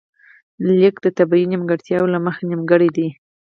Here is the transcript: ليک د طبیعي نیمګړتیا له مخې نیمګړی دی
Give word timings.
ليک 0.77 0.95
د 1.05 1.07
طبیعي 1.17 1.45
نیمګړتیا 1.51 1.97
له 2.13 2.19
مخې 2.25 2.43
نیمګړی 2.51 2.89
دی 2.97 3.07